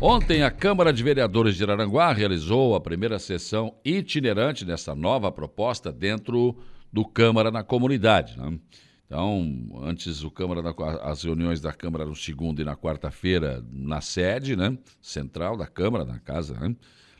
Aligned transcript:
Ontem, 0.00 0.44
a 0.44 0.50
Câmara 0.50 0.92
de 0.92 1.02
Vereadores 1.02 1.56
de 1.56 1.64
Araranguá 1.64 2.12
realizou 2.12 2.76
a 2.76 2.80
primeira 2.80 3.18
sessão 3.18 3.74
itinerante 3.84 4.64
dessa 4.64 4.94
nova 4.94 5.32
proposta 5.32 5.90
dentro 5.90 6.56
do 6.92 7.04
Câmara 7.04 7.50
na 7.50 7.64
comunidade. 7.64 8.38
Né? 8.38 8.60
Então, 9.04 9.82
antes 9.82 10.22
o 10.22 10.30
Câmara, 10.30 10.62
as 11.02 11.24
reuniões 11.24 11.60
da 11.60 11.72
Câmara 11.72 12.06
no 12.06 12.14
segundo 12.14 12.62
e 12.62 12.64
na 12.64 12.76
quarta-feira 12.76 13.64
na 13.72 14.00
sede, 14.00 14.54
né, 14.54 14.78
central 15.02 15.56
da 15.56 15.66
Câmara, 15.66 16.04
na 16.04 16.20
casa 16.20 16.54
né, 16.54 16.76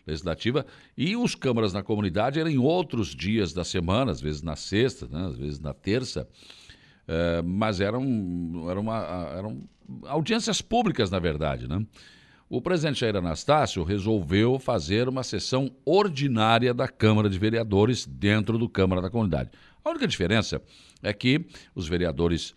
legislativa, 0.07 0.65
e 0.97 1.17
os 1.17 1.35
câmaras 1.35 1.73
na 1.73 1.83
comunidade 1.83 2.39
eram 2.39 2.51
em 2.51 2.59
outros 2.59 3.09
dias 3.09 3.53
da 3.53 3.65
semana, 3.65 4.13
às 4.13 4.21
vezes 4.21 4.41
na 4.41 4.55
sexta, 4.55 5.09
né, 5.09 5.27
às 5.27 5.37
vezes 5.37 5.59
na 5.59 5.75
terça, 5.75 6.29
é, 7.09 7.43
mas 7.43 7.81
eram, 7.81 8.05
eram, 8.71 8.83
uma, 8.83 9.33
eram 9.37 9.69
audiências 10.05 10.63
públicas, 10.63 11.11
na 11.11 11.19
verdade, 11.19 11.67
né? 11.67 11.85
O 12.51 12.63
presidente 12.63 13.01
Jair 13.01 13.15
Anastácio 13.15 13.85
resolveu 13.85 14.59
fazer 14.59 15.07
uma 15.07 15.23
sessão 15.23 15.71
ordinária 15.85 16.73
da 16.73 16.89
Câmara 16.89 17.29
de 17.29 17.39
Vereadores 17.39 18.07
dentro 18.07 18.57
do 18.57 18.67
Câmara 18.67 19.03
da 19.03 19.11
Comunidade. 19.11 19.51
A 19.85 19.91
única 19.91 20.09
diferença 20.09 20.63
é 21.03 21.13
que 21.13 21.45
os 21.75 21.87
vereadores, 21.87 22.55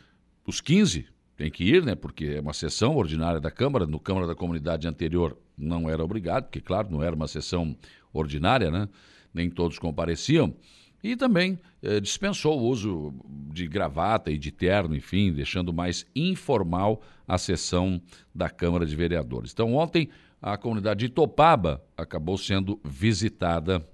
os 0.47 0.61
15, 0.61 1.07
têm 1.35 1.51
que 1.51 1.65
ir, 1.65 1.83
né? 1.83 1.93
Porque 1.93 2.23
é 2.37 2.39
uma 2.39 2.53
sessão 2.53 2.95
ordinária 2.95 3.41
da 3.41 3.51
Câmara. 3.51 3.85
No 3.85 3.99
Câmara 3.99 4.25
da 4.25 4.33
Comunidade 4.33 4.87
anterior 4.87 5.37
não 5.57 5.89
era 5.89 6.01
obrigado, 6.01 6.45
porque, 6.45 6.61
claro, 6.61 6.89
não 6.89 7.03
era 7.03 7.13
uma 7.13 7.27
sessão 7.27 7.75
ordinária, 8.13 8.71
né? 8.71 8.87
Nem 9.33 9.49
todos 9.49 9.77
compareciam. 9.77 10.55
E 11.03 11.15
também 11.15 11.59
eh, 11.81 11.99
dispensou 11.99 12.59
o 12.59 12.63
uso 12.63 13.13
de 13.51 13.67
gravata 13.67 14.31
e 14.31 14.37
de 14.37 14.51
terno, 14.51 14.95
enfim, 14.95 15.31
deixando 15.31 15.73
mais 15.73 16.05
informal 16.15 17.01
a 17.27 17.37
sessão 17.37 18.01
da 18.33 18.49
Câmara 18.49 18.85
de 18.85 18.95
Vereadores. 18.95 19.51
Então, 19.51 19.73
ontem, 19.73 20.09
a 20.41 20.57
comunidade 20.57 20.99
de 20.99 21.05
Itopaba 21.07 21.84
acabou 21.98 22.37
sendo 22.37 22.79
visitada 22.84 23.85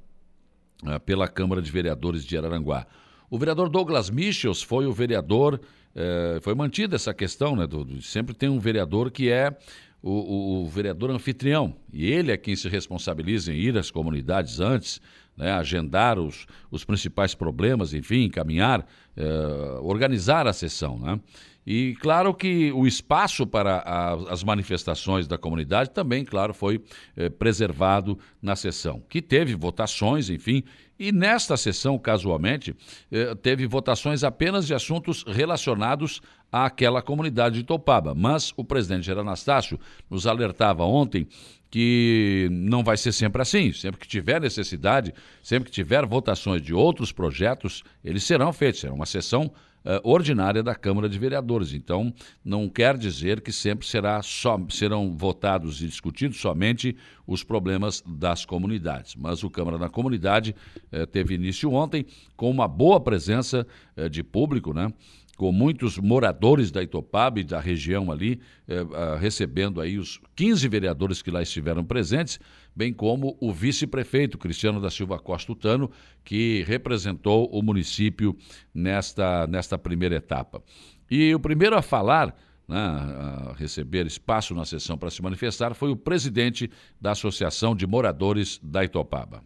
eh, 0.85 0.99
pela 0.99 1.27
Câmara 1.27 1.61
de 1.61 1.71
Vereadores 1.71 2.23
de 2.23 2.37
Araranguá. 2.37 2.85
O 3.29 3.37
vereador 3.37 3.69
Douglas 3.69 4.09
Michels 4.09 4.61
foi 4.61 4.85
o 4.85 4.93
vereador, 4.93 5.59
eh, 5.95 6.39
foi 6.41 6.55
mantida 6.55 6.95
essa 6.95 7.13
questão, 7.13 7.55
né? 7.55 7.67
Do, 7.67 8.01
sempre 8.01 8.33
tem 8.33 8.47
um 8.47 8.59
vereador 8.59 9.11
que 9.11 9.29
é 9.29 9.57
o, 10.01 10.11
o, 10.11 10.63
o, 10.63 10.67
vereador 10.67 11.09
anfitrião, 11.09 11.75
e 11.91 12.05
ele 12.05 12.31
é 12.31 12.37
quem 12.37 12.55
se 12.55 12.69
responsabiliza 12.69 13.51
em 13.51 13.57
ir 13.57 13.77
às 13.77 13.91
comunidades 13.91 14.59
antes, 14.59 15.01
né, 15.37 15.51
agendar 15.51 16.17
os, 16.17 16.47
os 16.71 16.83
principais 16.83 17.35
problemas, 17.35 17.93
enfim, 17.93 18.23
encaminhar, 18.23 18.85
eh, 19.15 19.79
organizar 19.81 20.47
a 20.47 20.53
sessão. 20.53 20.97
Né? 20.97 21.19
E 21.65 21.95
claro 22.01 22.33
que 22.33 22.71
o 22.71 22.87
espaço 22.87 23.45
para 23.45 23.79
a, 23.79 24.13
as 24.31 24.43
manifestações 24.43 25.27
da 25.27 25.37
comunidade 25.37 25.91
também, 25.91 26.25
claro, 26.25 26.53
foi 26.53 26.81
eh, 27.15 27.29
preservado 27.29 28.17
na 28.41 28.55
sessão, 28.55 29.03
que 29.07 29.21
teve 29.21 29.53
votações, 29.53 30.29
enfim, 30.29 30.63
e 30.99 31.11
nesta 31.11 31.55
sessão, 31.55 31.99
casualmente, 31.99 32.75
eh, 33.11 33.35
teve 33.35 33.67
votações 33.67 34.23
apenas 34.23 34.65
de 34.65 34.73
assuntos 34.73 35.23
relacionados 35.27 36.21
àquela 36.51 37.01
comunidade 37.01 37.57
de 37.57 37.63
Topaba. 37.63 38.15
Mas 38.15 38.51
o 38.57 38.63
presidente 38.63 39.05
Gerardo 39.05 39.27
Anastácio 39.27 39.79
nos 40.09 40.25
alertava 40.25 40.83
ontem 40.85 41.27
que 41.69 42.47
não 42.51 42.83
vai 42.83 42.97
ser 42.97 43.11
sempre 43.11 43.41
assim. 43.41 43.71
Sempre 43.73 43.99
que 43.99 44.07
tiver 44.07 44.41
necessidade, 44.41 45.13
sempre 45.41 45.69
que 45.69 45.75
tiver 45.75 46.05
votações 46.05 46.61
de 46.61 46.73
outros 46.73 47.11
projetos, 47.11 47.83
eles 48.03 48.23
serão 48.23 48.53
feitos. 48.53 48.81
Será 48.81 48.93
uma 48.93 49.05
sessão 49.05 49.51
uh, 49.87 49.99
ordinária 50.03 50.61
da 50.61 50.75
Câmara 50.75 51.07
de 51.07 51.17
Vereadores. 51.17 51.73
Então, 51.73 52.13
não 52.43 52.67
quer 52.69 52.97
dizer 52.97 53.41
que 53.41 53.51
sempre 53.51 53.87
será 53.87 54.21
só, 54.21 54.59
serão 54.69 55.15
votados 55.15 55.81
e 55.81 55.87
discutidos 55.87 56.39
somente 56.39 56.95
os 57.25 57.43
problemas 57.43 58.03
das 58.05 58.45
comunidades. 58.45 59.15
Mas 59.15 59.43
o 59.43 59.49
Câmara 59.49 59.77
da 59.77 59.89
Comunidade 59.89 60.55
uh, 60.91 61.07
teve 61.07 61.35
início 61.35 61.71
ontem 61.71 62.05
com 62.35 62.49
uma 62.49 62.67
boa 62.67 62.99
presença 62.99 63.65
uh, 63.95 64.09
de 64.09 64.23
público, 64.23 64.73
né? 64.73 64.91
Com 65.37 65.51
muitos 65.51 65.99
moradores 65.99 66.71
da 66.71 66.81
Itopaba 66.81 67.39
e 67.39 67.43
da 67.43 67.59
região 67.59 68.11
ali, 68.11 68.41
eh, 68.67 68.85
ah, 68.93 69.17
recebendo 69.17 69.79
aí 69.79 69.99
os 69.99 70.19
15 70.35 70.67
vereadores 70.67 71.21
que 71.21 71.29
lá 71.29 71.43
estiveram 71.43 71.85
presentes, 71.85 72.39
bem 72.75 72.91
como 72.91 73.37
o 73.39 73.53
vice-prefeito 73.53 74.37
Cristiano 74.37 74.81
da 74.81 74.89
Silva 74.89 75.19
Costa 75.19 75.51
Utano, 75.51 75.91
que 76.23 76.63
representou 76.67 77.47
o 77.51 77.61
município 77.61 78.35
nesta, 78.73 79.45
nesta 79.45 79.77
primeira 79.77 80.15
etapa. 80.15 80.61
E 81.09 81.33
o 81.35 81.39
primeiro 81.39 81.77
a 81.77 81.83
falar, 81.83 82.35
né, 82.67 82.77
a 82.77 83.53
receber 83.55 84.07
espaço 84.07 84.55
na 84.55 84.65
sessão 84.65 84.97
para 84.97 85.11
se 85.11 85.21
manifestar, 85.21 85.75
foi 85.75 85.91
o 85.91 85.95
presidente 85.95 86.69
da 86.99 87.11
Associação 87.11 87.75
de 87.75 87.85
Moradores 87.85 88.59
da 88.63 88.83
Itopaba. 88.83 89.43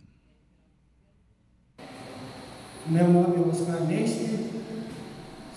Meu 2.88 3.08
nome 3.10 3.36
é 3.36 3.40
Oscar 3.42 3.86
Nestor, 3.86 4.62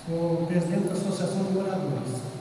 sou 0.07 0.47
presidente 0.47 0.89
da 0.89 0.93
Associação 0.93 1.45
de 1.45 1.53
Moradores. 1.55 2.35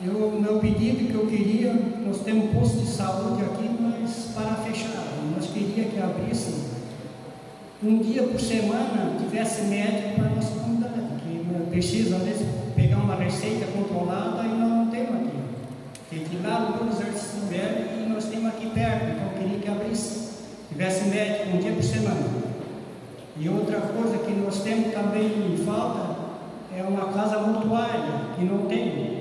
O 0.00 0.40
meu 0.40 0.58
pedido 0.60 1.10
que 1.10 1.14
eu 1.14 1.26
queria, 1.26 1.72
nós 2.06 2.20
temos 2.20 2.44
um 2.44 2.48
posto 2.48 2.78
de 2.78 2.86
saúde 2.86 3.42
aqui, 3.42 3.70
mas 3.80 4.30
para 4.34 4.54
fechar. 4.62 5.04
Nós 5.34 5.46
queríamos 5.46 5.92
que 5.92 6.00
abrisse 6.00 6.64
um 7.82 7.98
dia 7.98 8.22
por 8.22 8.40
semana, 8.40 9.16
tivesse 9.18 9.62
médico 9.62 10.14
para 10.16 10.26
a 10.26 10.34
nossa 10.34 10.50
comunidade, 10.50 10.94
que 11.22 11.70
precisa, 11.70 12.16
às 12.16 12.22
vezes, 12.22 12.46
pegar 12.76 12.98
uma 12.98 13.16
receita 13.16 13.66
controlada 13.66 14.42
e 14.44 14.48
não 14.48 14.86
temos 14.90 15.14
aqui. 15.14 15.38
Tem 16.10 16.18
que 16.20 16.36
ir 16.36 16.40
lá 16.42 16.60
no 16.60 16.88
exército 16.92 17.46
velho 17.46 18.04
e 18.04 18.08
nós 18.08 18.26
temos 18.26 18.46
aqui 18.46 18.70
perto, 18.70 19.04
então 19.10 19.26
eu 19.26 19.38
queria 19.38 19.58
que 19.58 19.68
abrisse, 19.68 20.28
tivesse 20.68 21.04
médico 21.06 21.56
um 21.56 21.60
dia 21.60 21.72
por 21.72 21.82
semana. 21.82 22.44
E 23.36 23.48
outra 23.48 23.80
coisa 23.80 24.18
que 24.18 24.32
nós 24.32 24.60
temos 24.62 24.92
também 24.92 25.52
em 25.52 25.56
falta 25.64 26.14
é 26.76 26.82
uma 26.82 27.12
casa 27.12 27.38
mortuária 27.38 28.23
que 28.34 28.44
não 28.44 28.66
tem. 28.66 29.13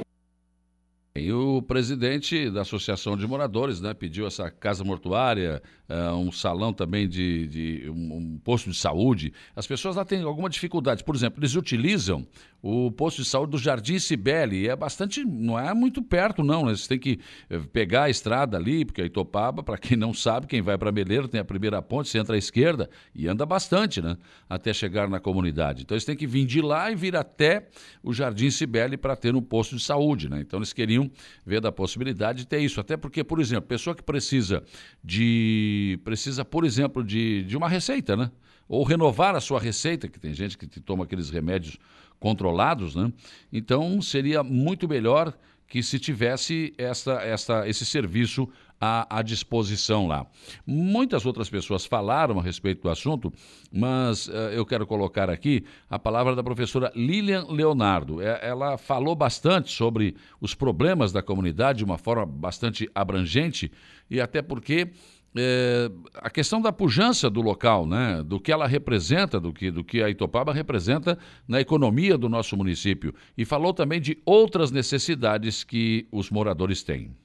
Presidente 1.74 2.52
da 2.52 2.62
Associação 2.62 3.18
de 3.18 3.26
Moradores 3.26 3.82
né, 3.82 3.96
pediu 3.96 4.28
essa 4.28 4.52
casa 4.52 4.84
mortuária, 4.84 5.60
uh, 5.90 6.16
um 6.16 6.32
salão 6.32 6.72
também 6.72 7.10
de, 7.10 7.48
de 7.48 7.90
um, 7.90 8.16
um, 8.16 8.38
posto 8.44 8.70
de 8.70 8.76
saúde. 8.76 9.34
As 9.56 9.66
pessoas 9.66 9.96
lá 9.96 10.06
têm 10.06 10.22
alguma 10.22 10.52
dificuldade. 10.52 11.04
Por 11.04 11.16
exemplo, 11.16 11.40
eles 11.40 11.56
utilizam 11.56 12.28
o 12.62 12.92
posto 12.92 13.24
de 13.24 13.28
saúde 13.28 13.52
do 13.54 13.58
Jardim 13.58 13.98
Cibele. 13.98 14.70
É 14.70 14.76
bastante, 14.76 15.26
não 15.26 15.60
é 15.60 15.74
muito 15.74 16.02
perto, 16.02 16.44
não. 16.44 16.66
Né? 16.66 16.76
Você 16.76 16.88
tem 16.88 17.00
que 17.00 17.20
eh, 17.50 17.60
pegar 17.74 18.04
a 18.04 18.10
estrada 18.10 18.56
ali, 18.56 18.86
porque 18.86 19.02
a 19.02 19.06
Itopaba, 19.06 19.64
para 19.64 19.78
quem 19.78 19.98
não 19.98 20.14
sabe, 20.14 20.46
quem 20.46 20.62
vai 20.62 20.78
para 20.78 20.92
Meleiro 20.92 21.28
tem 21.28 21.42
a 21.42 21.46
primeira 21.46 21.82
ponte, 21.82 22.08
você 22.08 22.20
entra 22.20 22.36
à 22.36 22.38
esquerda 22.38 22.88
e 23.16 23.28
anda 23.28 23.46
bastante, 23.46 24.00
né? 24.00 24.16
Até 24.48 24.72
chegar 24.74 25.10
na 25.10 25.20
comunidade. 25.20 25.82
Então 25.82 25.96
eles 25.96 26.06
têm 26.06 26.16
que 26.16 26.28
vir 26.28 26.46
de 26.46 26.62
lá 26.62 26.92
e 26.92 26.96
vir 26.96 27.16
até 27.16 27.68
o 28.04 28.14
Jardim 28.14 28.52
Cibele 28.52 28.96
para 28.96 29.16
ter 29.16 29.36
um 29.36 29.42
posto 29.42 29.76
de 29.76 29.84
saúde, 29.84 30.30
né? 30.30 30.40
Então 30.40 30.60
eles 30.60 30.72
queriam 30.72 31.10
ver 31.46 31.63
da 31.64 31.72
possibilidade 31.72 32.40
de 32.40 32.48
ter 32.48 32.60
isso. 32.60 32.80
Até 32.80 32.96
porque, 32.96 33.24
por 33.24 33.40
exemplo, 33.40 33.64
pessoa 33.64 33.96
que 33.96 34.04
precisa 34.04 34.64
de. 35.04 36.00
precisa, 36.04 36.46
por 36.46 36.64
exemplo, 36.64 37.04
de, 37.04 37.44
de 37.44 37.58
uma 37.58 37.68
receita, 37.68 38.16
né? 38.16 38.30
Ou 38.68 38.84
renovar 38.84 39.36
a 39.36 39.42
sua 39.42 39.60
receita, 39.60 40.08
que 40.08 40.20
tem 40.20 40.34
gente 40.34 40.58
que 40.58 40.68
toma 40.80 41.04
aqueles 41.04 41.30
remédios 41.30 41.78
controlados, 42.20 42.96
né? 42.96 43.12
Então 43.52 44.02
seria 44.02 44.44
muito 44.44 44.88
melhor 44.88 45.34
que 45.68 45.82
se 45.82 45.98
tivesse 46.00 46.74
essa, 46.78 47.14
essa, 47.14 47.68
esse 47.68 47.86
serviço 47.86 48.48
à, 48.84 49.20
à, 49.20 49.22
disposição 49.22 50.08
lá. 50.08 50.28
Muitas 50.68 51.26
outras 51.26 51.50
pessoas 51.50 51.86
falaram 51.86 52.38
a 52.38 52.44
respeito 52.44 52.82
do 52.84 52.90
assunto, 52.90 53.32
mas 53.72 54.28
uh, 54.28 54.52
eu 54.52 54.66
quero 54.66 54.86
colocar 54.86 55.30
aqui 55.30 55.64
a 55.90 55.98
palavra 55.98 56.36
da 56.36 56.44
professora 56.44 56.92
Lilian 56.94 57.46
Leonardo. 57.50 58.22
É, 58.22 58.46
ela 58.46 58.78
falou 58.78 59.16
bastante 59.16 59.72
sobre 59.72 60.18
os 60.42 60.54
problemas 60.54 61.14
da 61.14 61.24
comunidade 61.24 61.78
de 61.78 61.86
uma 61.86 61.98
forma 61.98 62.26
bastante 62.26 62.90
abrangente 62.94 63.72
e 64.10 64.20
até 64.20 64.42
porque 64.42 64.92
é, 65.34 65.90
a 66.16 66.30
questão 66.30 66.62
da 66.62 66.74
pujança 66.74 67.30
do 67.30 67.42
local, 67.42 67.88
né, 67.88 68.22
do 68.22 68.38
que 68.38 68.52
ela 68.52 68.68
representa, 68.68 69.40
do 69.40 69.54
que, 69.54 69.72
do 69.72 69.82
que 69.82 70.04
a 70.04 70.10
Itopaba 70.10 70.52
representa 70.52 71.18
na 71.48 71.62
economia 71.62 72.18
do 72.18 72.28
nosso 72.28 72.58
município. 72.58 73.16
E 73.38 73.46
falou 73.46 73.74
também 73.74 74.02
de 74.02 74.18
outras 74.26 74.72
necessidades 74.72 75.64
que 75.64 76.06
os 76.12 76.30
moradores 76.30 76.84
têm. 76.84 77.16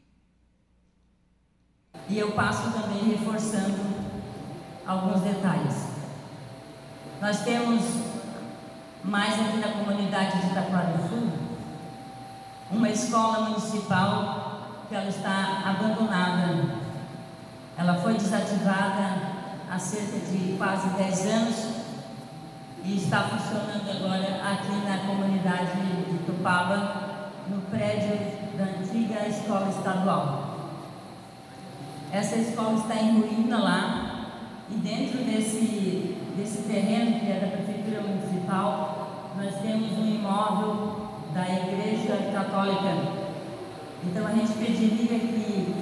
E 2.09 2.19
eu 2.19 2.33
passo 2.33 2.71
também 2.71 3.11
reforçando 3.11 3.79
alguns 4.87 5.21
detalhes. 5.21 5.89
Nós 7.21 7.41
temos 7.41 7.83
mais 9.05 9.35
aqui 9.35 9.59
na 9.59 9.69
comunidade 9.69 10.41
de 10.41 10.47
Itaquara 10.47 10.97
do 10.97 11.09
Sul 11.09 11.33
uma 12.71 12.89
escola 12.89 13.49
municipal 13.49 14.61
que 14.89 14.95
ela 14.95 15.09
está 15.09 15.63
abandonada 15.65 16.89
ela 17.79 17.95
foi 17.95 18.15
desativada 18.15 19.21
há 19.71 19.79
cerca 19.79 20.19
de 20.19 20.57
quase 20.59 20.89
10 20.89 21.27
anos 21.27 21.69
e 22.85 22.97
está 22.97 23.23
funcionando 23.23 23.89
agora 23.89 24.43
aqui 24.51 24.73
na 24.85 24.99
comunidade 25.07 25.81
de 26.11 26.19
Tupaba, 26.27 27.31
no 27.49 27.61
prédio 27.71 28.19
da 28.59 28.65
antiga 28.65 29.29
escola 29.29 29.69
estadual. 29.69 30.48
Essa 32.11 32.37
escola 32.37 32.75
está 32.79 32.95
em 32.95 33.21
ruína 33.21 33.59
lá 33.59 34.09
e 34.71 34.75
dentro 34.77 35.19
desse, 35.25 36.17
desse 36.37 36.63
terreno 36.63 37.21
que 37.21 37.31
é 37.31 37.39
da 37.39 37.49
Prefeitura 37.49 38.01
Municipal, 38.01 39.31
nós 39.37 39.55
temos 39.61 39.93
um 39.99 40.07
imóvel 40.07 41.09
da 41.35 41.43
Igreja 41.43 42.33
Católica. 42.33 43.19
Então 44.03 44.27
a 44.27 44.31
gente 44.31 44.53
pediria 44.53 45.19
que 45.19 45.75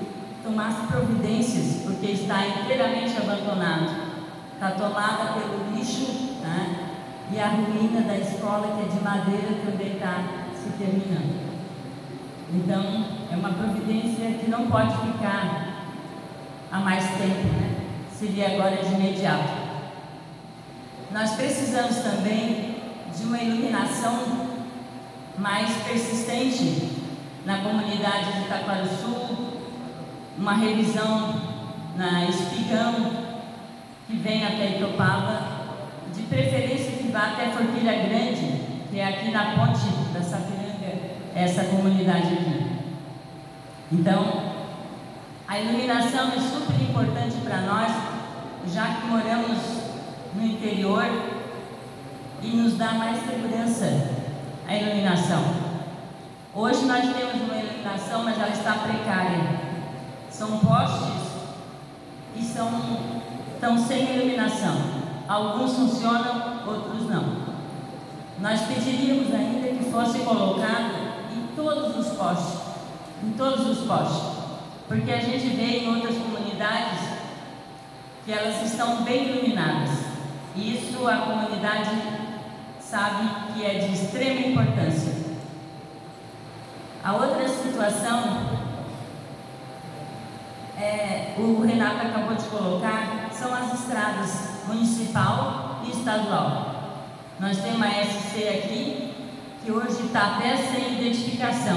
tomasse 0.43 0.87
providências, 0.88 1.82
porque 1.84 2.06
está 2.06 2.44
inteiramente 2.44 3.17
abandonado. 3.19 4.06
Está 4.55 4.73
tomada 4.73 5.34
pelo 5.34 5.76
lixo 5.76 6.38
né? 6.43 6.88
e 7.32 7.38
a 7.38 7.49
ruína 7.50 8.00
da 8.00 8.19
escola, 8.19 8.76
que 8.76 8.82
é 8.82 8.96
de 8.96 9.05
madeira, 9.05 9.61
também 9.64 9.94
está 9.94 10.25
se 10.55 10.70
terminando. 10.70 11.46
Então, 12.52 13.05
é 13.31 13.37
uma 13.37 13.50
providência 13.50 14.38
que 14.38 14.50
não 14.50 14.67
pode 14.69 14.96
ficar 14.99 15.66
há 16.71 16.79
mais 16.79 17.05
tempo, 17.05 17.47
né? 17.61 17.77
seria 18.19 18.55
agora 18.55 18.77
de 18.77 18.95
imediato. 18.95 19.67
Nós 21.13 21.33
precisamos 21.33 21.97
também 21.97 22.77
de 23.17 23.25
uma 23.25 23.39
iluminação 23.39 24.47
mais 25.39 25.71
persistente 25.85 26.91
na 27.45 27.59
comunidade 27.59 28.33
de 28.33 28.41
Itaquaruçu, 28.47 29.55
uma 30.37 30.55
revisão 30.55 31.35
na 31.97 32.25
Espigão, 32.25 33.27
que 34.07 34.17
vem 34.17 34.45
até 34.45 34.77
Itopava, 34.77 35.57
de 36.15 36.23
preferência 36.23 36.93
que 36.93 37.09
vá 37.09 37.33
até 37.33 37.51
Forquilha 37.51 37.93
Grande, 37.93 38.62
que 38.91 38.99
é 38.99 39.07
aqui 39.07 39.31
na 39.31 39.57
ponte 39.57 39.87
da 40.12 40.23
Sapiranga, 40.23 41.17
essa 41.35 41.65
comunidade 41.65 42.33
aqui. 42.33 42.67
Então, 43.93 44.56
a 45.49 45.61
iluminação 45.61 46.29
é 46.29 46.41
super 46.41 46.83
importante 46.83 47.37
para 47.45 47.61
nós, 47.61 47.93
já 48.73 48.97
que 48.97 49.07
moramos 49.07 49.59
no 50.35 50.45
interior 50.45 51.05
e 52.43 52.49
nos 52.49 52.77
dá 52.77 52.93
mais 52.95 53.19
segurança 53.25 54.11
a 54.67 54.77
iluminação. 54.77 55.41
Hoje 56.53 56.85
nós 56.87 57.03
temos 57.15 57.43
uma 57.43 57.57
iluminação, 57.57 58.25
mas 58.25 58.37
ela 58.39 58.49
está 58.49 58.73
precária. 58.73 59.61
São 60.29 60.59
postes 60.59 61.27
que 62.35 62.45
são, 62.45 62.69
estão 63.55 63.79
sem 63.79 64.17
iluminação. 64.17 64.75
Alguns 65.29 65.75
funcionam, 65.75 66.67
outros 66.67 67.09
não. 67.09 67.47
Nós 68.41 68.63
pediríamos 68.63 69.33
ainda 69.33 69.69
que 69.69 69.91
fosse 69.91 70.19
colocado 70.21 70.93
em 71.33 71.55
todos 71.55 71.97
os 71.97 72.17
postes, 72.17 72.61
em 73.23 73.31
todos 73.31 73.67
os 73.67 73.87
postes, 73.87 74.36
porque 74.88 75.11
a 75.11 75.21
gente 75.21 75.49
vê 75.56 75.81
em 75.81 75.94
outras 75.94 76.17
comunidades 76.17 77.00
que 78.25 78.33
elas 78.33 78.62
estão 78.62 79.03
bem 79.03 79.29
iluminadas. 79.29 79.91
E 80.55 80.77
isso 80.77 81.06
a 81.06 81.17
comunidade 81.19 81.91
sabe 82.81 83.53
que 83.53 83.65
é 83.65 83.79
de 83.79 83.93
extrema 83.93 84.41
importância. 84.49 85.12
A 87.05 87.12
outra 87.12 87.49
situação 87.49 88.56
é, 90.79 91.35
o 91.38 91.62
Renato 91.62 92.06
acabou 92.06 92.35
de 92.35 92.44
colocar, 92.44 93.29
são 93.33 93.55
as 93.55 93.81
estradas 93.81 94.67
municipal 94.67 95.81
e 95.85 95.91
estadual. 95.91 97.05
Nós 97.41 97.59
temos 97.59 97.83
a 97.83 97.91
SC 97.91 98.49
aqui, 98.49 99.15
que 99.65 99.71
hoje 99.71 100.06
está 100.06 100.37
até 100.37 100.56
sem 100.56 101.00
identificação. 101.00 101.77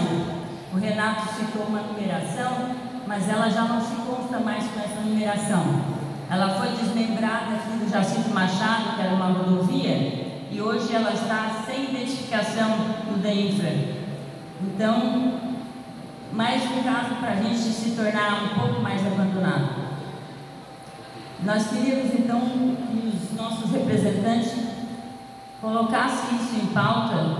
O 0.74 0.78
Renato 0.78 1.34
citou 1.34 1.64
uma 1.64 1.82
numeração, 1.82 2.76
mas 3.10 3.28
ela 3.28 3.50
já 3.50 3.64
não 3.64 3.82
se 3.82 3.96
consta 3.96 4.38
mais 4.38 4.66
com 4.66 4.80
essa 4.82 5.02
numeração. 5.02 5.82
Ela 6.30 6.48
foi 6.50 6.70
desmembrada 6.78 7.56
aqui 7.56 7.84
do 7.84 7.90
Jacinto 7.90 8.30
Machado, 8.30 8.96
que 8.96 9.02
era 9.02 9.16
uma 9.16 9.26
rodovia, 9.26 10.38
e 10.52 10.62
hoje 10.62 10.94
ela 10.94 11.12
está 11.12 11.64
sem 11.66 11.86
identificação 11.86 12.70
no 13.10 13.18
DEINFRA. 13.18 13.74
Então, 14.62 15.40
mais 16.32 16.62
um 16.66 16.84
caso 16.84 17.16
para 17.16 17.32
a 17.32 17.36
gente 17.38 17.58
se 17.58 17.96
tornar 17.96 18.44
um 18.44 18.60
pouco 18.60 18.80
mais 18.80 19.02
abandonado. 19.04 19.90
Nós 21.44 21.68
queríamos 21.68 22.14
então 22.14 22.42
que 22.42 23.08
os 23.08 23.36
nossos 23.36 23.72
representantes 23.72 24.54
colocassem 25.60 26.36
isso 26.36 26.64
em 26.64 26.68
pauta 26.68 27.38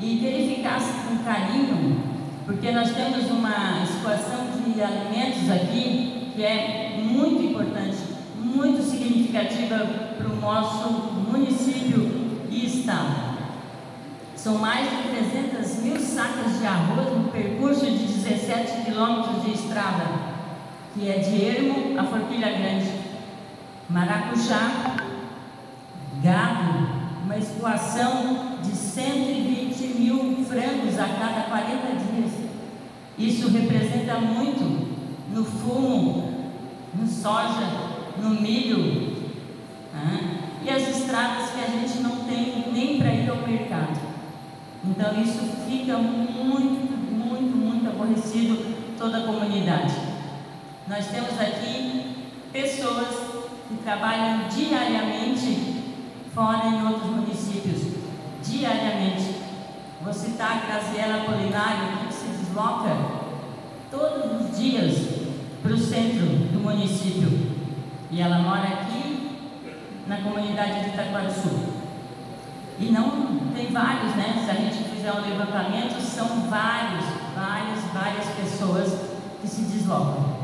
e 0.00 0.16
verificassem 0.16 0.94
com 1.06 1.22
carinho, 1.22 2.02
porque 2.44 2.72
nós 2.72 2.90
temos 2.90 3.30
uma 3.30 3.86
situação 3.86 4.46
de 4.56 4.67
alimentos 4.82 5.50
aqui 5.50 6.32
que 6.34 6.44
é 6.44 7.00
muito 7.02 7.42
importante, 7.42 7.98
muito 8.36 8.82
significativa 8.82 9.76
para 10.16 10.28
o 10.28 10.36
nosso 10.36 10.88
município 11.28 12.38
e 12.48 12.66
estado. 12.66 13.28
São 14.36 14.58
mais 14.58 14.88
de 14.88 15.30
300 15.30 15.82
mil 15.82 15.98
sacas 15.98 16.60
de 16.60 16.66
arroz 16.66 17.12
no 17.12 17.24
percurso 17.32 17.84
de 17.84 18.06
17 18.06 18.84
quilômetros 18.84 19.42
de 19.42 19.50
estrada, 19.50 20.04
que 20.94 21.10
é 21.10 21.18
de 21.18 21.44
Ermo 21.44 21.98
a 21.98 22.04
Forquilha 22.04 22.50
Grande. 22.50 22.88
Maracujá, 23.90 24.96
gado, 26.22 26.88
uma 27.24 27.36
escoação 27.36 28.58
de 28.62 28.76
120 28.76 29.80
mil 29.98 30.44
frangos 30.44 30.98
a 30.98 31.08
cada 31.08 31.37
40 31.37 31.37
dias. 31.37 31.37
Isso 33.18 33.48
representa 33.48 34.18
muito 34.20 34.88
no 35.32 35.44
fumo, 35.44 36.52
no 36.94 37.06
soja, 37.06 37.68
no 38.22 38.30
milho. 38.30 39.16
Né? 39.92 40.38
E 40.64 40.70
as 40.70 40.88
estradas 40.88 41.50
que 41.50 41.60
a 41.60 41.66
gente 41.66 41.98
não 42.00 42.24
tem 42.24 42.64
nem 42.72 42.98
para 42.98 43.12
ir 43.12 43.28
ao 43.28 43.48
mercado. 43.48 43.98
Então 44.84 45.20
isso 45.20 45.40
fica 45.68 45.98
muito, 45.98 46.96
muito, 47.10 47.56
muito 47.56 47.88
aborrecido 47.88 48.76
toda 48.96 49.18
a 49.18 49.22
comunidade. 49.22 49.94
Nós 50.86 51.06
temos 51.08 51.38
aqui 51.40 52.26
pessoas 52.52 53.08
que 53.68 53.76
trabalham 53.82 54.48
diariamente 54.48 55.82
fora 56.34 56.68
em 56.68 56.86
outros 56.86 57.10
municípios. 57.10 57.98
Diariamente. 58.42 59.38
Vou 60.00 60.12
citar 60.12 60.52
a 60.52 60.66
Graziela 60.66 61.24
Polinário, 61.24 62.06
que 62.06 62.14
se 62.14 62.28
desloca 62.28 62.88
dias 64.58 64.96
para 65.62 65.72
o 65.72 65.78
centro 65.78 66.26
do 66.26 66.60
município. 66.60 67.28
E 68.10 68.20
ela 68.20 68.38
mora 68.38 68.68
aqui 68.68 69.30
na 70.06 70.18
comunidade 70.18 70.84
de 70.84 70.88
Itaquaruçu. 70.90 71.78
E 72.80 72.86
não 72.86 73.50
tem 73.54 73.66
vários, 73.72 74.14
né? 74.14 74.42
Se 74.44 74.50
a 74.50 74.54
gente 74.54 74.88
fizer 74.90 75.12
um 75.12 75.20
levantamento, 75.20 76.00
são 76.00 76.48
vários, 76.48 77.04
várias, 77.34 77.84
várias 77.92 78.26
pessoas 78.36 78.92
que 79.40 79.48
se 79.48 79.62
deslocam. 79.62 80.38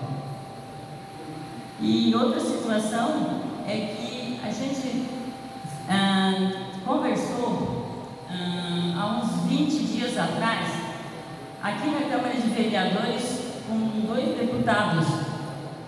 E 1.81 2.15
outra 2.15 2.41
situação 2.41 3.41
é 3.67 3.95
que 3.95 4.41
a 4.43 4.51
gente 4.51 5.07
ah, 5.89 6.53
conversou 6.85 8.09
ah, 8.31 8.95
há 8.97 9.07
uns 9.21 9.49
20 9.49 9.85
dias 9.85 10.19
atrás, 10.19 10.69
aqui 11.63 11.89
na 11.89 12.09
Câmara 12.09 12.35
de 12.35 12.49
Vereadores, 12.49 13.44
com 13.67 14.07
dois 14.07 14.37
deputados. 14.37 15.07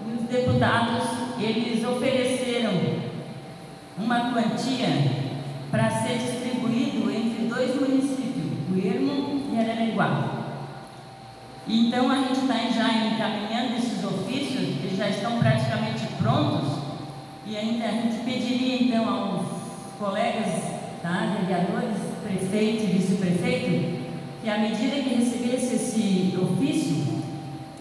E 0.07 0.13
os 0.15 0.29
deputados, 0.29 1.05
eles 1.39 1.85
ofereceram 1.85 2.73
uma 3.99 4.33
quantia 4.33 4.89
para 5.71 5.91
ser 5.91 6.19
distribuído 6.19 7.11
entre 7.11 7.47
dois 7.47 7.75
municípios, 7.75 8.47
o 8.71 8.79
Ermo 8.79 9.43
e 9.53 9.59
Araranguá. 9.59 10.37
Então 11.69 12.11
a 12.11 12.17
gente 12.17 12.41
está 12.41 12.55
já 12.55 13.07
encaminhando 13.07 13.77
esses 13.77 14.05
ofícios, 14.05 14.85
eles 14.85 14.97
já 14.97 15.09
estão 15.09 15.39
praticamente 15.39 16.07
prontos, 16.19 16.79
e 17.45 17.57
ainda 17.57 17.87
a 17.87 17.91
gente 17.91 18.25
pediria 18.25 18.83
então 18.83 19.09
aos 19.09 19.47
colegas, 19.99 20.63
tá, 21.03 21.37
vereadores, 21.41 21.97
prefeito 22.23 22.85
e 22.85 22.87
vice-prefeito, 22.87 24.07
que 24.43 24.49
à 24.49 24.59
medida 24.59 25.03
que 25.03 25.15
recebesse 25.15 25.75
esse 25.75 26.39
ofício, 26.41 27.17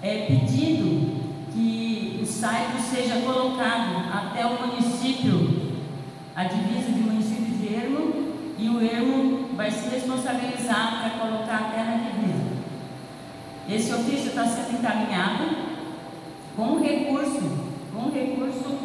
é 0.01 0.25
pedido 0.25 1.25
que 1.53 2.19
o 2.21 2.25
site 2.25 2.81
seja 2.81 3.21
colocado 3.21 4.11
até 4.13 4.45
o 4.45 4.67
município, 4.67 5.73
a 6.35 6.43
divisa 6.43 6.91
de 6.91 6.99
município 6.99 7.55
de 7.57 7.73
Ermo, 7.73 8.25
e 8.57 8.69
o 8.69 8.81
Ermo 8.81 9.49
vai 9.55 9.71
se 9.71 9.89
responsabilizar 9.89 10.99
para 10.99 11.19
colocar 11.19 11.69
até 11.69 11.83
na 11.83 11.97
divisa. 11.97 12.45
Esse 13.69 13.93
ofício 13.93 14.29
está 14.29 14.45
sendo 14.45 14.79
encaminhado 14.79 15.75
com 16.55 16.79
recurso, 16.79 17.67
com 17.93 18.11
recurso, 18.11 18.77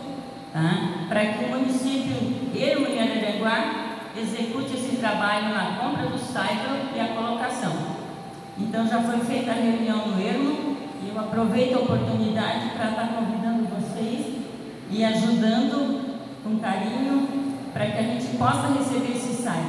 tá? 0.52 1.06
para 1.08 1.26
que 1.26 1.44
o 1.44 1.48
município 1.48 2.40
Ermo 2.54 2.86
e 2.86 2.98
Araranguá 2.98 3.90
execute 4.16 4.74
esse 4.74 4.96
trabalho 4.96 5.54
na 5.54 5.76
compra 5.76 6.06
do 6.06 6.18
cyber 6.18 6.94
e 6.94 7.00
a 7.00 7.08
colocação. 7.08 8.00
Então 8.58 8.86
já 8.86 9.00
foi 9.00 9.20
feita 9.20 9.52
a 9.52 9.54
reunião 9.54 10.08
no 10.08 10.20
Ermo, 10.20 10.56
eu 11.08 11.18
aproveito 11.18 11.74
a 11.74 11.80
oportunidade 11.80 12.70
para 12.76 12.90
estar 12.90 13.08
convidando 13.08 13.68
vocês 13.68 14.36
e 14.90 15.04
ajudando 15.04 16.18
com 16.42 16.58
carinho 16.58 17.28
para 17.72 17.86
que 17.86 17.98
a 17.98 18.02
gente 18.02 18.36
possa 18.36 18.68
receber 18.68 19.16
esse 19.16 19.42
SAI. 19.42 19.64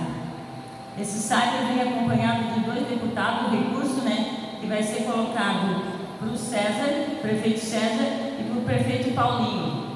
Esse 1.00 1.20
SAI 1.20 1.66
vem 1.68 1.82
acompanhado 1.82 2.54
de 2.54 2.60
dois 2.62 2.88
deputados, 2.88 3.48
o 3.48 3.56
recurso, 3.56 4.02
né, 4.02 4.58
que 4.60 4.68
vai 4.68 4.84
ser 4.84 5.04
colocado 5.04 6.00
para 6.20 6.30
o 6.30 6.38
César, 6.38 7.20
prefeito 7.22 7.60
César, 7.60 8.38
e 8.40 8.44
para 8.44 8.60
o 8.60 8.64
prefeito 8.64 9.14
Paulinho. 9.14 9.88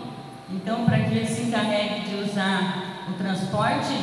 Então, 0.50 0.86
para 0.86 1.00
que 1.00 1.16
ele 1.16 1.26
se 1.26 1.44
encarregue 1.44 2.10
de 2.10 2.16
usar 2.24 3.06
o 3.10 3.14
transporte 3.14 3.94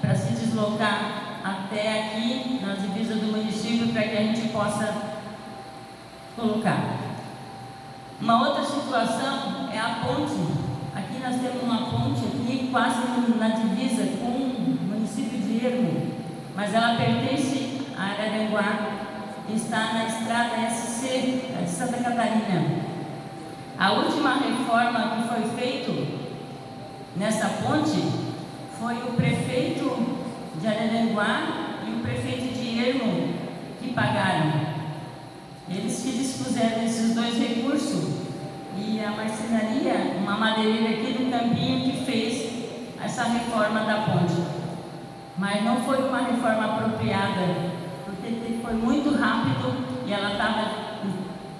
para 0.00 0.14
se 0.14 0.32
deslocar 0.34 1.40
até 1.42 2.00
aqui, 2.00 2.60
nas 2.64 2.80
divisas 2.80 3.20
do 3.20 3.26
município, 3.26 3.88
para 3.88 4.02
que 4.02 4.16
a 4.16 4.22
gente 4.22 4.48
possa 4.48 5.15
colocar. 6.36 6.98
Uma 8.20 8.48
outra 8.48 8.62
situação 8.62 9.68
é 9.72 9.78
a 9.78 10.00
ponte. 10.04 10.36
Aqui 10.94 11.18
nós 11.22 11.40
temos 11.40 11.62
uma 11.62 11.90
ponte 11.90 12.24
aqui 12.26 12.68
quase 12.70 13.00
na 13.38 13.48
divisa 13.48 14.18
com 14.18 14.28
o 14.28 14.78
município 14.88 15.38
de 15.38 15.66
Ermo, 15.66 16.12
mas 16.54 16.72
ela 16.74 16.96
pertence 16.96 17.80
a 17.98 18.02
Araranguá, 18.02 18.96
está 19.48 19.94
na 19.94 20.04
estrada 20.06 20.70
SC 20.70 21.42
de 21.62 21.70
Santa 21.70 21.98
Catarina. 21.98 22.86
A 23.78 23.92
última 23.92 24.34
reforma 24.34 25.16
que 25.16 25.28
foi 25.28 25.50
feita 25.58 25.92
nessa 27.16 27.48
ponte 27.62 28.02
foi 28.78 28.94
o 28.94 29.12
prefeito 29.16 30.16
de 30.60 30.66
Araranguá 30.66 31.78
e 31.86 31.90
o 31.90 32.00
prefeito 32.00 32.58
de 32.58 32.78
Ermo 32.78 33.34
que 33.80 33.92
pagaram. 33.92 34.75
Eles 35.68 36.00
que 36.00 36.12
dispuseram 36.12 36.84
esses 36.84 37.14
dois 37.14 37.36
recursos 37.36 38.26
e 38.78 39.00
a 39.00 39.10
marcenaria, 39.10 40.16
uma 40.18 40.36
madeireira 40.36 40.90
aqui 40.90 41.12
do 41.14 41.30
Campinho 41.30 41.90
que 41.90 42.04
fez 42.04 42.52
essa 43.02 43.24
reforma 43.24 43.80
da 43.80 44.02
ponte. 44.02 44.34
Mas 45.36 45.64
não 45.64 45.82
foi 45.82 45.98
uma 46.08 46.18
reforma 46.18 46.76
apropriada, 46.76 47.72
porque 48.04 48.58
foi 48.62 48.74
muito 48.74 49.16
rápido 49.18 50.04
e 50.06 50.12
ela 50.12 50.32
estava 50.32 50.70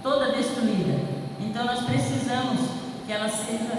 toda 0.02 0.32
destruída. 0.32 1.00
Então 1.40 1.64
nós 1.64 1.80
precisamos 1.84 2.60
que 3.04 3.12
ela 3.12 3.28
seja 3.28 3.76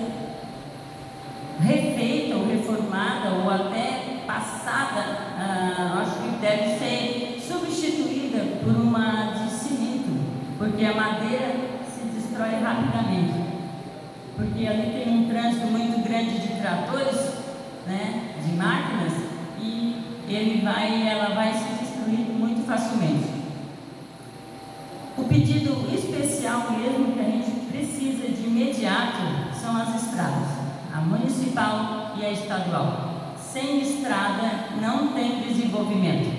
refeita 1.59 2.35
ou 2.35 2.47
reformada 2.47 3.29
ou 3.29 3.49
até 3.49 4.23
passada, 4.27 5.03
ah, 5.39 6.01
acho 6.01 6.21
que 6.21 6.37
deve 6.41 6.77
ser 6.77 7.41
substituída 7.47 8.39
por 8.63 8.75
uma 8.75 9.46
porque 10.57 10.83
a 10.85 10.95
madeira 10.95 11.55
se 11.87 12.05
destrói 12.05 12.59
rapidamente. 12.61 13.47
Porque 14.35 14.67
ali 14.67 14.91
tem 14.91 15.17
um 15.17 15.29
trânsito 15.29 15.67
muito 15.67 16.03
grande 16.03 16.39
de 16.39 16.59
tratores, 16.59 17.33
né, 17.85 18.35
de 18.43 18.53
máquinas, 18.53 19.13
e 19.59 20.23
ele 20.27 20.61
vai, 20.63 21.07
ela 21.07 21.33
vai 21.33 21.53
se 21.53 21.83
destruir 21.83 22.27
muito 22.37 22.65
facilmente. 22.65 23.37
O 25.17 25.23
pedido 25.23 25.87
especial 25.93 26.71
mesmo 26.71 27.13
que 27.13 27.19
a 27.19 27.23
gente 27.23 27.51
precisa 27.71 28.27
de 28.27 28.47
imediato 28.47 29.55
são 29.59 29.75
as 29.75 30.03
estradas, 30.03 30.49
a 30.93 31.01
municipal 31.01 32.13
e 32.19 32.25
a 32.25 32.31
estadual. 32.31 33.35
Sem 33.39 33.81
estrada 33.81 34.69
não 34.79 35.13
tem 35.13 35.41
desenvolvimento. 35.41 36.36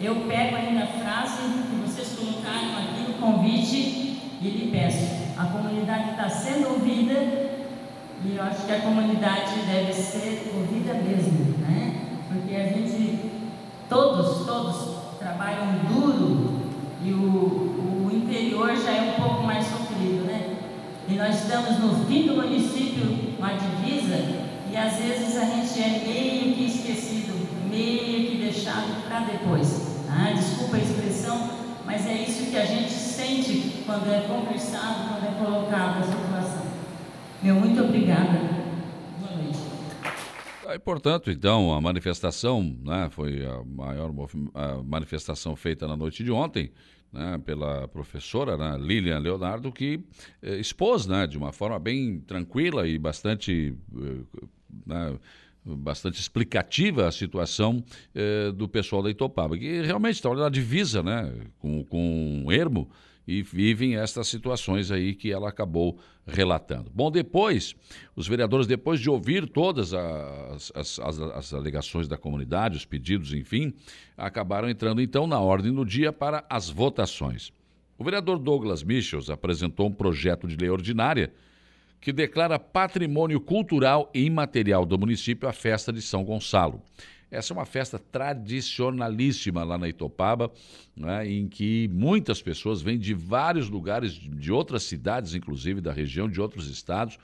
Eu 0.00 0.16
pego 0.26 0.56
ainda 0.56 0.84
a 0.84 0.86
frase 0.86 1.42
que 1.42 1.76
vocês 1.86 2.18
colocaram 2.18 2.76
aqui 2.78 3.02
no 3.08 3.14
convite 3.14 4.20
e 4.40 4.48
lhe 4.48 4.70
peço. 4.70 5.22
A 5.38 5.44
comunidade 5.46 6.10
está 6.10 6.28
sendo 6.28 6.70
ouvida 6.70 7.52
e 8.24 8.36
eu 8.36 8.42
acho 8.42 8.66
que 8.66 8.72
a 8.72 8.80
comunidade 8.80 9.54
deve 9.66 9.92
ser 9.92 10.52
ouvida 10.54 10.94
mesmo, 10.94 11.58
né? 11.58 12.00
Porque 12.28 12.54
a 12.54 12.68
gente, 12.68 13.30
todos, 13.88 14.46
todos 14.46 14.96
trabalham 15.18 15.80
duro 15.88 16.62
e 17.04 17.12
o, 17.12 18.06
o 18.06 18.10
interior 18.12 18.76
já 18.76 18.92
é 18.92 19.16
um 19.16 19.22
pouco 19.22 19.42
mais 19.42 19.66
sofrido, 19.66 20.24
né? 20.24 20.56
E 21.08 21.14
nós 21.14 21.42
estamos 21.42 21.78
no 21.80 22.06
fim 22.06 22.26
do 22.26 22.36
município, 22.36 23.34
uma 23.38 23.54
divisa, 23.54 24.42
e 24.70 24.76
às 24.76 24.96
vezes 24.96 25.36
a 25.36 25.44
gente 25.44 25.82
é 25.82 26.02
meio 26.06 26.54
que 26.54 26.64
esquecido, 26.64 27.48
meio 27.68 28.30
que 28.30 28.36
deixado 28.40 29.02
para 29.08 29.20
depois. 29.20 29.81
Expressão, 31.32 31.82
mas 31.84 32.06
é 32.06 32.22
isso 32.22 32.50
que 32.50 32.56
a 32.56 32.64
gente 32.64 32.90
sente 32.90 33.82
quando 33.84 34.08
é 34.08 34.20
conversado, 34.26 35.08
quando 35.08 35.24
é 35.24 35.44
colocado 35.44 36.00
a 36.00 36.02
situação. 36.02 36.66
Meu 37.42 37.54
muito 37.54 37.82
obrigada. 37.82 38.38
Boa 39.18 39.36
noite. 39.36 40.80
Portanto, 40.84 41.30
então, 41.30 41.72
a 41.72 41.80
manifestação 41.80 42.62
né, 42.84 43.08
foi 43.10 43.44
a 43.44 43.64
maior 43.64 44.12
a 44.54 44.82
manifestação 44.82 45.56
feita 45.56 45.88
na 45.88 45.96
noite 45.96 46.22
de 46.22 46.30
ontem 46.30 46.70
né, 47.12 47.40
pela 47.44 47.88
professora 47.88 48.56
né, 48.56 48.78
Lilian 48.78 49.18
Leonardo, 49.18 49.72
que 49.72 50.00
eh, 50.42 50.56
expôs 50.56 51.06
né, 51.06 51.26
de 51.26 51.36
uma 51.36 51.52
forma 51.52 51.78
bem 51.78 52.20
tranquila 52.20 52.86
e 52.86 52.98
bastante, 52.98 53.74
eh, 53.94 54.46
né, 54.86 55.18
bastante 55.64 56.20
explicativa 56.20 57.06
a 57.06 57.12
situação 57.12 57.84
eh, 58.14 58.50
do 58.52 58.68
pessoal 58.68 59.02
da 59.02 59.10
Itopaba, 59.10 59.56
que 59.56 59.82
realmente 59.82 60.16
está 60.16 60.32
na 60.34 60.48
divisa 60.48 61.02
né, 61.02 61.32
com, 61.58 61.84
com 61.84 62.46
Ermo 62.50 62.90
e 63.26 63.42
vivem 63.42 63.96
estas 63.96 64.26
situações 64.26 64.90
aí 64.90 65.14
que 65.14 65.30
ela 65.30 65.48
acabou 65.48 65.98
relatando. 66.26 66.90
Bom, 66.92 67.10
depois, 67.10 67.74
os 68.16 68.26
vereadores, 68.26 68.66
depois 68.66 69.00
de 69.00 69.08
ouvir 69.08 69.48
todas 69.48 69.94
as, 69.94 70.72
as, 70.74 70.98
as, 70.98 71.20
as, 71.20 71.54
alegações 71.54 72.08
da 72.08 72.16
comunidade, 72.16 72.76
os 72.76 72.84
pedidos, 72.84 73.32
enfim, 73.32 73.72
acabaram 74.16 74.68
entrando 74.68 75.00
então 75.00 75.26
na 75.26 75.38
ordem 75.38 75.72
do 75.72 75.84
dia 75.84 76.12
para 76.12 76.44
as 76.48 76.68
votações. 76.68 77.52
O 77.96 78.04
vereador 78.04 78.38
Douglas 78.38 78.82
Michels 78.82 79.30
apresentou 79.30 79.86
um 79.86 79.92
projeto 79.92 80.48
de 80.48 80.56
lei 80.56 80.70
ordinária 80.70 81.32
que 82.02 82.12
declara 82.12 82.58
patrimônio 82.58 83.40
cultural 83.40 84.10
e 84.12 84.24
imaterial 84.24 84.84
do 84.84 84.98
município 84.98 85.48
a 85.48 85.52
festa 85.52 85.92
de 85.92 86.02
São 86.02 86.24
Gonçalo. 86.24 86.82
Essa 87.30 87.54
é 87.54 87.56
uma 87.56 87.64
festa 87.64 87.98
tradicionalíssima 87.98 89.62
lá 89.62 89.78
na 89.78 89.88
Itopaba, 89.88 90.52
né, 90.94 91.26
em 91.26 91.48
que 91.48 91.88
muitas 91.92 92.42
pessoas 92.42 92.82
vêm 92.82 92.98
de 92.98 93.14
vários 93.14 93.70
lugares, 93.70 94.12
de 94.14 94.52
outras 94.52 94.82
cidades, 94.82 95.32
inclusive 95.32 95.80
da 95.80 95.92
região, 95.92 96.28
de 96.28 96.40
outros 96.40 96.68
estados, 96.68 97.16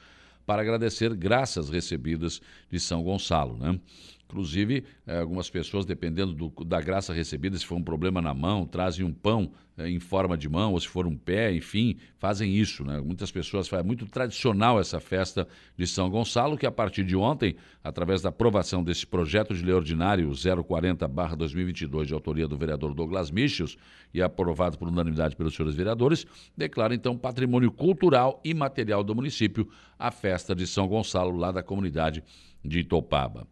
para 0.47 0.63
agradecer 0.63 1.13
graças 1.15 1.69
recebidas 1.69 2.41
de 2.71 2.79
São 2.79 3.03
Gonçalo. 3.03 3.59
Né? 3.59 3.79
Inclusive, 4.27 4.85
eh, 5.07 5.19
algumas 5.19 5.51
pessoas, 5.51 5.85
dependendo 5.85 6.33
do, 6.33 6.65
da 6.65 6.81
graça 6.81 7.13
recebida, 7.13 7.59
se 7.59 7.67
for 7.67 7.75
um 7.75 7.83
problema 7.83 8.23
na 8.23 8.33
mão, 8.33 8.65
trazem 8.65 9.05
um 9.05 9.13
pão 9.13 9.51
em 9.87 10.01
forma 10.01 10.37
de 10.37 10.49
mão, 10.49 10.73
ou 10.73 10.81
se 10.81 10.89
for 10.89 11.07
um 11.07 11.17
pé, 11.17 11.53
enfim, 11.53 11.97
fazem 12.19 12.55
isso. 12.55 12.85
Né? 12.85 13.01
Muitas 13.01 13.31
pessoas 13.31 13.69
fazem 13.69 13.87
muito 13.87 14.07
tradicional 14.07 14.81
essa 14.81 14.99
festa 14.99 15.47
de 15.77 15.87
São 15.87 16.11
Gonçalo, 16.11 16.57
que 16.57 16.67
a 16.67 16.71
partir 16.71 17.05
de 17.05 17.15
ontem, 17.15 17.55
através 17.83 18.21
da 18.21 18.31
aprovação 18.31 18.83
desse 18.83 19.07
projeto 19.07 19.55
de 19.55 19.65
lei 19.65 19.75
ordinário 19.75 20.31
040-2022, 20.31 22.07
de 22.07 22.15
autoria 22.15 22.49
do 22.49 22.57
vereador 22.57 22.95
Douglas 22.95 23.31
Michels, 23.31 23.77
e 24.13 24.23
aprovado 24.23 24.79
por 24.79 24.89
unanimidade 24.89 25.37
pelos 25.37 25.55
senhores 25.55 25.77
vereadores, 25.77 26.27
declara 26.57 26.95
então 26.95 27.17
patrimônio 27.17 27.71
cultural 27.71 28.41
e 28.45 28.55
material 28.55 29.05
do 29.05 29.15
município 29.15 29.69
a 29.99 30.11
festa 30.11 30.55
de 30.55 30.67
São 30.67 30.89
Gonçalo, 30.89 31.37
lá 31.37 31.53
da 31.53 31.63
comunidade 31.63 32.25
de 32.65 32.81
Itopaba. 32.81 33.47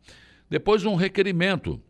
Depois, 0.49 0.85
um 0.85 0.95
requerimento 0.95 1.81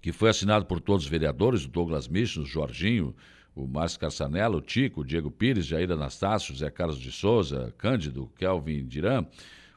que 0.00 0.12
foi 0.12 0.30
assinado 0.30 0.66
por 0.66 0.80
todos 0.80 1.04
os 1.04 1.10
vereadores, 1.10 1.66
Douglas 1.66 2.06
Michel, 2.06 2.44
o 2.44 2.46
Jorginho, 2.46 3.14
o 3.56 3.66
Márcio 3.66 3.98
Carçanella, 3.98 4.54
o 4.54 4.60
Tico, 4.60 5.00
o 5.00 5.04
Diego 5.04 5.30
Pires, 5.30 5.64
Jair 5.64 5.90
Anastácio, 5.90 6.52
José 6.52 6.70
Carlos 6.70 7.00
de 7.00 7.10
Souza, 7.10 7.74
Cândido, 7.78 8.30
Kelvin 8.36 8.84
Diran, 8.84 9.26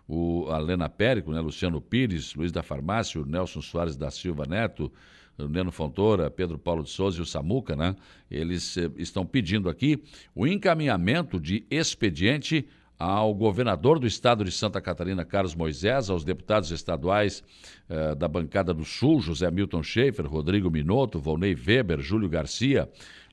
o 0.05 0.47
Alena 0.51 0.89
Périco, 0.89 1.31
né, 1.31 1.39
Luciano 1.39 1.79
Pires, 1.79 2.35
Luiz 2.35 2.51
da 2.51 2.61
Farmácia, 2.61 3.21
o 3.21 3.25
Nelson 3.25 3.61
Soares 3.61 3.95
da 3.95 4.11
Silva 4.11 4.45
Neto, 4.45 4.91
o 5.37 5.47
Neno 5.47 5.71
Fontoura, 5.71 6.29
Pedro 6.29 6.59
Paulo 6.59 6.83
de 6.83 6.89
Souza 6.89 7.19
e 7.19 7.21
o 7.21 7.25
Samuca, 7.25 7.73
né? 7.73 7.95
Eles 8.29 8.75
eh, 8.75 8.91
estão 8.97 9.25
pedindo 9.25 9.69
aqui 9.69 10.03
o 10.35 10.45
encaminhamento 10.45 11.39
de 11.39 11.65
expediente 11.71 12.67
ao 12.97 13.33
governador 13.33 13.97
do 13.97 14.05
estado 14.05 14.43
de 14.43 14.51
Santa 14.51 14.81
Catarina, 14.81 15.23
Carlos 15.23 15.55
Moisés, 15.55 16.09
aos 16.09 16.25
deputados 16.25 16.69
estaduais 16.71 17.41
eh, 17.87 18.15
da 18.15 18.27
bancada 18.27 18.73
do 18.73 18.83
Sul, 18.83 19.21
José 19.21 19.49
Milton 19.49 19.81
Schaefer, 19.81 20.27
Rodrigo 20.27 20.69
Minotto, 20.69 21.17
Volney 21.17 21.55
Weber, 21.55 22.01
Júlio 22.01 22.27
Garcia, 22.27 22.89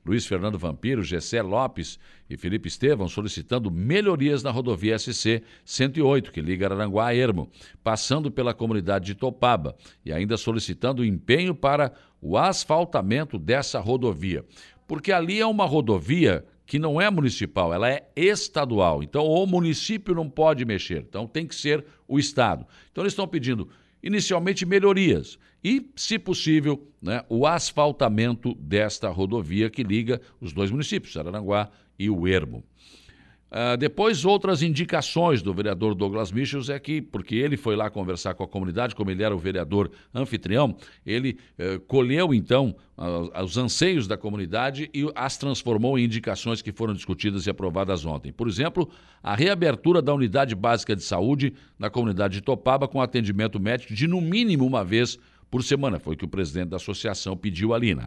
Luiz 0.07 0.25
Fernando 0.25 0.57
Vampiro, 0.57 1.03
Gessé 1.03 1.41
Lopes 1.41 1.99
e 2.29 2.37
Felipe 2.37 2.69
Estevão, 2.69 3.09
solicitando 3.09 3.69
melhorias 3.69 4.41
na 4.41 4.49
rodovia 4.49 4.97
SC 4.97 5.43
108, 5.65 6.31
que 6.31 6.39
liga 6.41 6.65
Aranguá 6.67 7.07
a 7.07 7.15
Ermo, 7.15 7.49
passando 7.83 8.31
pela 8.31 8.53
comunidade 8.53 9.07
de 9.07 9.15
Topaba, 9.15 9.75
e 10.05 10.13
ainda 10.13 10.37
solicitando 10.37 11.03
empenho 11.03 11.53
para 11.53 11.91
o 12.21 12.37
asfaltamento 12.37 13.37
dessa 13.37 13.81
rodovia. 13.81 14.45
Porque 14.87 15.11
ali 15.11 15.41
é 15.41 15.45
uma 15.45 15.65
rodovia 15.65 16.45
que 16.65 16.79
não 16.79 17.01
é 17.01 17.09
municipal, 17.09 17.73
ela 17.73 17.89
é 17.89 18.09
estadual. 18.15 19.03
Então, 19.03 19.25
o 19.25 19.45
município 19.45 20.15
não 20.15 20.29
pode 20.29 20.63
mexer, 20.63 21.05
então 21.07 21.27
tem 21.27 21.45
que 21.45 21.55
ser 21.55 21.83
o 22.07 22.17
Estado. 22.17 22.65
Então, 22.91 23.03
eles 23.03 23.13
estão 23.13 23.27
pedindo, 23.27 23.69
inicialmente, 24.01 24.65
melhorias 24.65 25.37
e, 25.63 25.89
se 25.95 26.19
possível, 26.19 26.87
né, 27.01 27.23
o 27.29 27.45
asfaltamento 27.45 28.53
desta 28.55 29.09
rodovia 29.09 29.69
que 29.69 29.83
liga 29.83 30.21
os 30.39 30.53
dois 30.53 30.71
municípios, 30.71 31.17
Araranguá 31.17 31.69
e 31.97 32.09
o 32.09 32.27
Ermo. 32.27 32.63
Uh, 33.49 33.77
depois, 33.77 34.25
outras 34.25 34.61
indicações 34.61 35.41
do 35.41 35.53
vereador 35.53 35.95
Douglas 35.95 36.33
Michels 36.33 36.69
é 36.69 36.77
que, 36.77 37.01
porque 37.01 37.35
ele 37.35 37.55
foi 37.55 37.77
lá 37.77 37.89
conversar 37.89 38.33
com 38.33 38.43
a 38.43 38.47
comunidade, 38.47 38.93
como 38.93 39.09
ele 39.09 39.23
era 39.23 39.33
o 39.33 39.39
vereador 39.39 39.89
anfitrião, 40.13 40.75
ele 41.05 41.37
uh, 41.57 41.79
colheu 41.81 42.33
então 42.33 42.75
uh, 42.97 43.41
os 43.41 43.57
anseios 43.57 44.05
da 44.05 44.17
comunidade 44.17 44.89
e 44.93 45.09
as 45.15 45.37
transformou 45.37 45.97
em 45.97 46.03
indicações 46.03 46.61
que 46.61 46.73
foram 46.73 46.93
discutidas 46.93 47.47
e 47.47 47.49
aprovadas 47.49 48.05
ontem. 48.05 48.33
Por 48.33 48.49
exemplo, 48.49 48.89
a 49.23 49.33
reabertura 49.33 50.01
da 50.01 50.13
unidade 50.13 50.53
básica 50.53 50.93
de 50.93 51.03
saúde 51.03 51.53
na 51.79 51.89
comunidade 51.89 52.33
de 52.33 52.41
Topaba 52.41 52.85
com 52.85 53.01
atendimento 53.01 53.61
médico 53.61 53.93
de 53.93 54.07
no 54.07 54.19
mínimo 54.19 54.65
uma 54.65 54.83
vez 54.83 55.17
por 55.49 55.63
semana. 55.63 55.99
Foi 55.99 56.15
o 56.15 56.17
que 56.17 56.25
o 56.25 56.29
presidente 56.29 56.69
da 56.69 56.75
associação 56.75 57.37
pediu 57.37 57.73
ali, 57.73 57.95
né? 57.95 58.03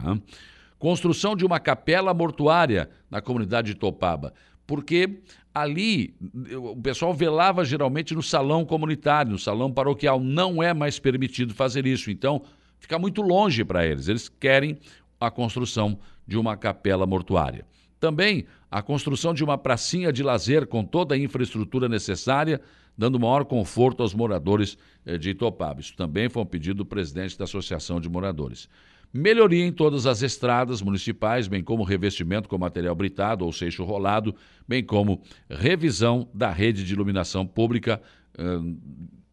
Construção 0.77 1.35
de 1.35 1.45
uma 1.45 1.59
capela 1.59 2.11
mortuária 2.11 2.89
na 3.09 3.21
comunidade 3.21 3.67
de 3.67 3.75
Topaba 3.75 4.33
porque 4.71 5.19
ali 5.53 6.15
o 6.55 6.81
pessoal 6.81 7.13
velava 7.13 7.65
geralmente 7.65 8.15
no 8.15 8.23
salão 8.23 8.63
comunitário, 8.63 9.33
no 9.33 9.37
salão 9.37 9.69
paroquial. 9.69 10.17
Não 10.17 10.63
é 10.63 10.73
mais 10.73 10.97
permitido 10.97 11.53
fazer 11.53 11.85
isso. 11.85 12.09
Então, 12.09 12.41
fica 12.79 12.97
muito 12.97 13.21
longe 13.21 13.65
para 13.65 13.85
eles. 13.85 14.07
Eles 14.07 14.29
querem 14.29 14.77
a 15.19 15.29
construção 15.29 15.99
de 16.25 16.37
uma 16.37 16.55
capela 16.55 17.05
mortuária. 17.05 17.65
Também 17.99 18.45
a 18.71 18.81
construção 18.81 19.33
de 19.33 19.43
uma 19.43 19.57
pracinha 19.57 20.09
de 20.09 20.23
lazer 20.23 20.65
com 20.65 20.85
toda 20.85 21.15
a 21.15 21.17
infraestrutura 21.17 21.89
necessária, 21.89 22.61
dando 22.97 23.19
maior 23.19 23.43
conforto 23.43 24.03
aos 24.03 24.13
moradores 24.13 24.77
eh, 25.05 25.17
de 25.17 25.31
Itopaba. 25.31 25.81
Isso 25.81 25.97
também 25.97 26.29
foi 26.29 26.43
um 26.43 26.45
pedido 26.45 26.77
do 26.77 26.85
presidente 26.85 27.37
da 27.37 27.43
Associação 27.43 27.99
de 27.99 28.07
Moradores. 28.07 28.69
Melhoria 29.13 29.65
em 29.65 29.73
todas 29.73 30.05
as 30.05 30.21
estradas 30.21 30.81
municipais, 30.81 31.47
bem 31.47 31.61
como 31.61 31.83
revestimento 31.83 32.47
com 32.47 32.57
material 32.57 32.95
britado 32.95 33.45
ou 33.45 33.51
seixo 33.51 33.83
rolado, 33.83 34.33
bem 34.67 34.83
como 34.83 35.21
revisão 35.49 36.29
da 36.33 36.49
rede 36.49 36.85
de 36.85 36.93
iluminação 36.93 37.45
pública 37.45 38.01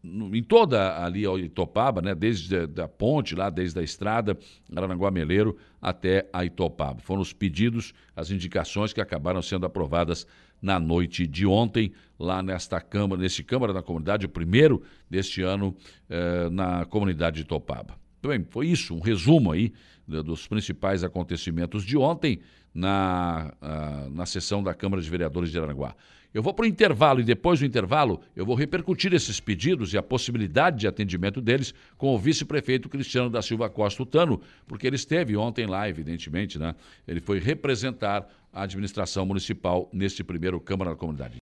em 0.03 0.43
toda 0.43 1.03
ali 1.03 1.25
a 1.25 1.33
Itopaba, 1.33 2.01
né, 2.01 2.15
desde 2.15 2.55
a 2.81 2.87
ponte 2.87 3.35
lá, 3.35 3.49
desde 3.49 3.79
a 3.79 3.83
estrada 3.83 4.37
Aranguá 4.73 5.11
Meleiro 5.11 5.57
até 5.81 6.29
a 6.31 6.45
Itopaba. 6.45 7.01
Foram 7.01 7.21
os 7.21 7.33
pedidos, 7.33 7.93
as 8.15 8.31
indicações 8.31 8.93
que 8.93 9.01
acabaram 9.01 9.41
sendo 9.41 9.65
aprovadas 9.65 10.25
na 10.61 10.79
noite 10.79 11.25
de 11.27 11.45
ontem, 11.45 11.91
lá 12.17 12.41
nesta 12.41 12.81
Câmara, 12.81 13.21
neste 13.21 13.43
Câmara 13.43 13.73
da 13.73 13.81
Comunidade, 13.81 14.25
o 14.25 14.29
primeiro 14.29 14.81
deste 15.09 15.41
ano 15.41 15.75
eh, 16.09 16.49
na 16.49 16.85
comunidade 16.85 17.37
de 17.37 17.41
Itopaba. 17.43 17.95
Bem, 18.21 18.45
foi 18.49 18.67
isso, 18.67 18.95
um 18.95 18.99
resumo 18.99 19.51
aí 19.51 19.71
dos 20.07 20.47
principais 20.47 21.03
acontecimentos 21.03 21.83
de 21.83 21.97
ontem 21.97 22.39
na, 22.73 23.53
uh, 23.61 24.09
na 24.09 24.25
sessão 24.25 24.61
da 24.61 24.73
Câmara 24.73 25.01
de 25.01 25.09
Vereadores 25.09 25.51
de 25.51 25.59
Aranguá. 25.59 25.95
Eu 26.31 26.43
vou 26.43 26.53
para 26.53 26.63
o 26.63 26.67
intervalo 26.67 27.21
e 27.21 27.23
depois 27.23 27.59
do 27.59 27.65
intervalo 27.65 28.21
eu 28.35 28.45
vou 28.45 28.55
repercutir 28.55 29.13
esses 29.13 29.39
pedidos 29.39 29.93
e 29.93 29.97
a 29.97 30.03
possibilidade 30.03 30.77
de 30.77 30.87
atendimento 30.87 31.41
deles 31.41 31.73
com 31.97 32.13
o 32.13 32.19
vice-prefeito 32.19 32.87
Cristiano 32.87 33.31
da 33.31 33.41
Silva 33.41 33.67
Costa 33.67 34.05
Tano, 34.05 34.39
porque 34.67 34.85
ele 34.85 34.95
esteve 34.95 35.35
ontem 35.35 35.65
lá, 35.65 35.89
evidentemente, 35.89 36.59
né? 36.59 36.75
Ele 37.07 37.19
foi 37.19 37.39
representar 37.39 38.27
a 38.53 38.63
administração 38.63 39.25
municipal 39.25 39.89
neste 39.91 40.23
primeiro 40.23 40.59
Câmara 40.59 40.91
da 40.91 40.95
Comunidade. 40.95 41.35